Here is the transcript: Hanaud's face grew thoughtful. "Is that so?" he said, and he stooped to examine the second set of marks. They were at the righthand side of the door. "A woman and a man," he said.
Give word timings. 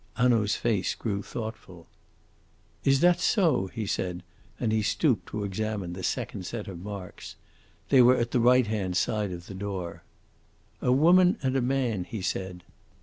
Hanaud's 0.15 0.55
face 0.55 0.95
grew 0.95 1.21
thoughtful. 1.21 1.85
"Is 2.83 3.01
that 3.01 3.19
so?" 3.19 3.67
he 3.67 3.85
said, 3.85 4.23
and 4.59 4.71
he 4.71 4.81
stooped 4.81 5.27
to 5.27 5.43
examine 5.43 5.93
the 5.93 6.01
second 6.01 6.47
set 6.47 6.67
of 6.67 6.79
marks. 6.79 7.35
They 7.89 8.01
were 8.01 8.17
at 8.17 8.31
the 8.31 8.39
righthand 8.39 8.97
side 8.97 9.31
of 9.31 9.45
the 9.45 9.53
door. 9.53 10.01
"A 10.81 10.91
woman 10.91 11.37
and 11.43 11.55
a 11.55 11.61
man," 11.61 12.05
he 12.05 12.23
said. 12.23 12.63